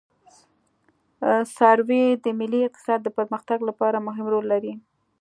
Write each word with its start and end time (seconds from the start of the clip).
سروې 1.55 2.03
د 2.23 2.25
ملي 2.39 2.61
اقتصاد 2.65 2.99
د 3.03 3.07
پرمختګ 3.17 3.59
لپاره 3.69 4.05
مهم 4.07 4.25
رول 4.33 4.45
لري 4.53 4.73